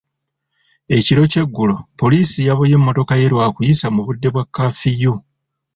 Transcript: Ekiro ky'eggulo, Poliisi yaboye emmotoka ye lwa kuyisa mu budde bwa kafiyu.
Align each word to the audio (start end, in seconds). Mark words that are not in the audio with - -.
Ekiro 0.97 1.23
ky'eggulo, 1.31 1.75
Poliisi 1.99 2.39
yaboye 2.47 2.73
emmotoka 2.79 3.13
ye 3.21 3.27
lwa 3.31 3.47
kuyisa 3.55 3.87
mu 3.95 4.01
budde 4.07 4.29
bwa 4.33 4.43
kafiyu. 4.55 5.13